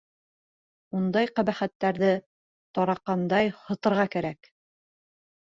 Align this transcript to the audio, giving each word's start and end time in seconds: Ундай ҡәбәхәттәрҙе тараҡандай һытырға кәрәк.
Ундай 0.99 1.29
ҡәбәхәттәрҙе 1.39 2.09
тараҡандай 2.79 3.53
һытырға 3.61 4.09
кәрәк. 4.19 4.53